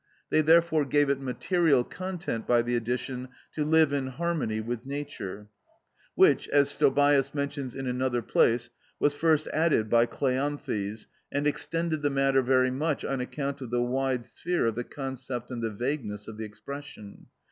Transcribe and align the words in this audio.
They 0.31 0.41
therefore 0.41 0.85
gave 0.85 1.11
it 1.11 1.19
material 1.19 1.83
content 1.83 2.47
by 2.47 2.63
the 2.63 2.75
addition—"to 2.75 3.63
live 3.63 3.93
in 3.93 4.07
harmony 4.07 4.59
with 4.59 4.83
nature" 4.83 5.43
(ὁμολογουμενως 5.43 5.43
τῃ 5.43 5.43
φυσει 5.43 5.43
ζῃν), 5.43 5.47
which, 6.15 6.49
as 6.49 6.73
Stobæus 6.75 7.33
mentions 7.35 7.75
in 7.75 7.85
another 7.85 8.23
place, 8.23 8.71
was 8.99 9.13
first 9.13 9.47
added 9.53 9.91
by 9.91 10.07
Kleanthes, 10.07 11.05
and 11.31 11.45
extended 11.45 12.01
the 12.01 12.09
matter 12.09 12.41
very 12.41 12.71
much 12.71 13.05
on 13.05 13.21
account 13.21 13.61
of 13.61 13.69
the 13.69 13.83
wide 13.83 14.25
sphere 14.25 14.65
of 14.65 14.73
the 14.73 14.83
concept 14.83 15.51
and 15.51 15.61
the 15.61 15.69
vagueness 15.69 16.27
of 16.27 16.37
the 16.37 16.45
expression. 16.45 17.27